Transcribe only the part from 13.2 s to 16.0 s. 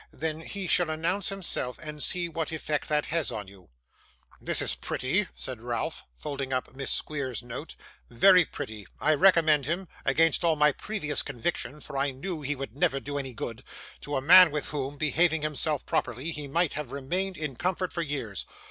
good to a man with whom, behaving himself